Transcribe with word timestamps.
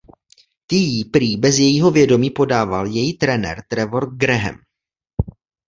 Ty 0.67 0.77
jí 0.77 1.05
prý 1.05 1.37
bez 1.37 1.57
jejího 1.59 1.91
vědomí 1.91 2.29
podával 2.29 2.87
její 2.87 3.13
trenér 3.13 3.63
Trevor 3.69 4.15
Graham. 4.15 4.55